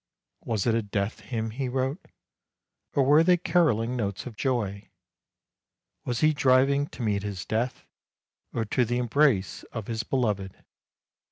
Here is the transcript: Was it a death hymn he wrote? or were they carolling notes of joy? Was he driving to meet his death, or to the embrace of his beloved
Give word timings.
Was 0.43 0.65
it 0.65 0.73
a 0.73 0.81
death 0.81 1.19
hymn 1.19 1.51
he 1.51 1.69
wrote? 1.69 2.07
or 2.95 3.03
were 3.03 3.23
they 3.23 3.37
carolling 3.37 3.95
notes 3.95 4.25
of 4.25 4.35
joy? 4.35 4.89
Was 6.05 6.21
he 6.21 6.33
driving 6.33 6.87
to 6.87 7.03
meet 7.03 7.21
his 7.21 7.45
death, 7.45 7.85
or 8.51 8.65
to 8.65 8.83
the 8.83 8.97
embrace 8.97 9.61
of 9.71 9.85
his 9.85 10.01
beloved 10.01 10.55